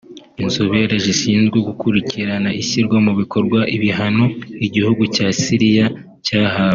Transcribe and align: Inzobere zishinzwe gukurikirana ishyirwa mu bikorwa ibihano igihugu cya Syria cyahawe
Inzobere 0.43 0.95
zishinzwe 1.05 1.57
gukurikirana 1.67 2.49
ishyirwa 2.61 2.97
mu 3.05 3.11
bikorwa 3.19 3.59
ibihano 3.75 4.25
igihugu 4.65 5.03
cya 5.15 5.27
Syria 5.41 5.85
cyahawe 6.25 6.69